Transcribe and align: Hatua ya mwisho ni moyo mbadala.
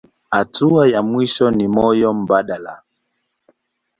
Hatua 0.29 0.87
ya 0.87 1.01
mwisho 1.01 1.51
ni 1.51 1.67
moyo 1.67 2.13
mbadala. 2.13 2.81